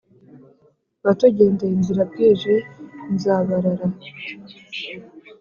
watugendeye 1.03 1.73
inzira 1.77 2.01
bwije 2.11 2.53
nzabarara, 3.13 3.85